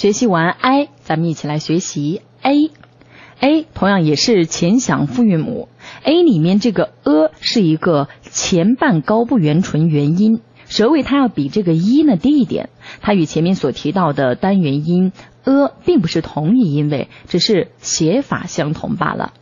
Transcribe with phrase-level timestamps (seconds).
[0.00, 2.70] 学习完 i，咱们一起来学习 a。
[3.38, 5.68] a 同样也是前响复韵母。
[6.02, 12.70] a 里面这个 a 是一个前半高不圆唇元音，舌位它要比这个一呢低一点。
[13.02, 15.12] 它与前面所提到的单元音
[15.44, 19.34] a 并不是同一音位，只是写法相同罢了。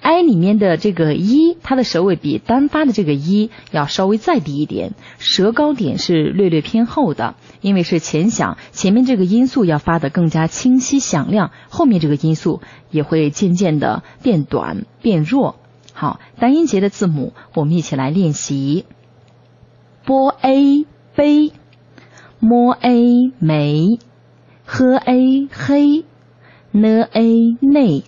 [0.00, 12.60] I 里面的这个一，它的舌位比单发的这个一要稍微再低一点，舌高点是略略偏后的，因为是前响，前面这个音素要发的更加清晰响亮，后面这个音素
[12.90, 15.56] 也会渐渐的变短变弱。
[15.92, 18.86] 好，单音节的字母，我们一起来练习
[20.04, 21.52] ：b a 杯
[22.40, 23.98] ，m a 梅
[24.64, 26.04] ，h a 黑
[26.72, 28.04] ，n a 内。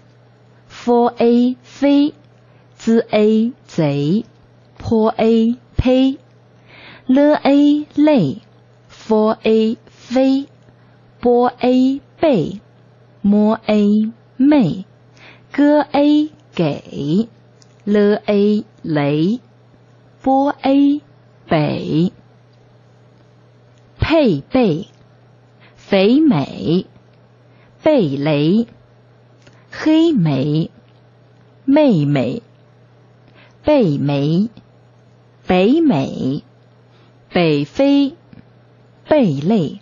[0.87, 2.13] F a 飞
[2.77, 4.27] ，z a 贼
[4.77, 6.19] ，p a 呸
[7.07, 8.43] ，l a 累
[8.91, 10.47] ，f a 飞
[11.23, 12.61] ，b a 背
[13.23, 14.85] ，m a 妹
[15.55, 17.29] ，g a 给
[17.87, 19.41] ，l a 雷
[20.23, 21.01] ，b a
[21.49, 22.13] 北，
[23.99, 24.89] 配备，
[25.77, 26.85] 肥美，
[27.83, 28.67] 贝雷。
[29.77, 30.71] 黑莓，
[31.65, 32.43] 妹妹，
[33.65, 34.49] 贝梅，
[35.49, 36.45] 北美，
[37.29, 38.15] 北非，
[39.09, 39.81] 贝类，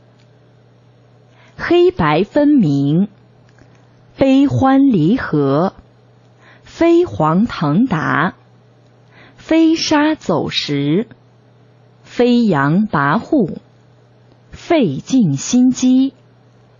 [1.57, 3.09] 黑白分明，
[4.17, 5.75] 悲欢离合，
[6.63, 8.35] 飞黄腾达，
[9.37, 11.07] 飞沙走石，
[12.03, 13.59] 飞扬跋扈，
[14.51, 16.15] 费尽心机，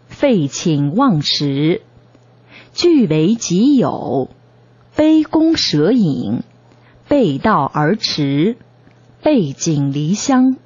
[0.09, 1.83] 废寝忘食。
[2.75, 4.31] 据为己有，
[4.97, 6.43] 杯弓蛇影，
[7.07, 8.57] 背道而驰，
[9.23, 10.57] 背井离乡。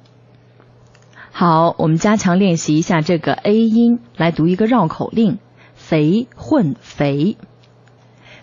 [1.31, 5.37] 好，我们加强练习一下这个 a 音，来读一个绕口令：
[5.75, 7.35] 肥混肥，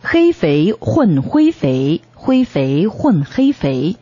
[0.03, 3.97] 黑肥混灰肥，灰肥混黑肥，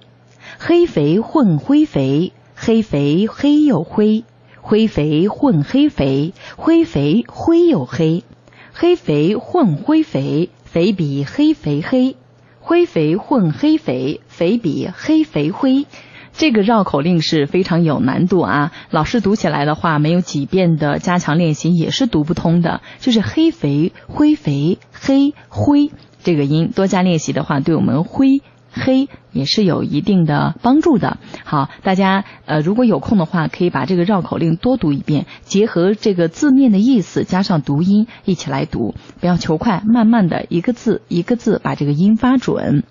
[0.58, 4.24] 黑肥混灰肥，黑肥黑又灰，
[4.60, 8.24] 灰肥混黑肥，灰肥灰又黑。
[8.74, 12.16] 黑肥混灰肥，肥比黑肥黑；
[12.60, 15.86] 灰肥混黑肥，肥比黑肥灰。
[16.32, 18.72] 这个绕口令是非常有难度啊！
[18.90, 22.80] 老师读起来的话，没有几遍的加强练习也是读不通的。
[22.98, 25.90] 就是黑肥、灰肥、黑灰
[26.22, 28.40] 这个音，多加练习的话，对我们灰。
[28.72, 31.18] 黑也是有一定的帮助的。
[31.44, 42.84] 好，大家呃，如果有空的话，可以把这个绕口令多读一遍，结合这个字面的意思加上读音一起来读，不要求快，慢慢的一个字一个字把这个音发准。